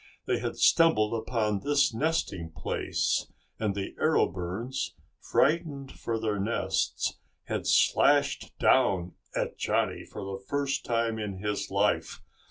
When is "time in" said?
10.85-11.37